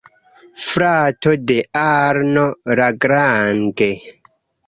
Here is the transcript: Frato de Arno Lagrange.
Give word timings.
Frato 0.67 1.33
de 1.51 1.57
Arno 1.83 2.47
Lagrange. 2.81 3.93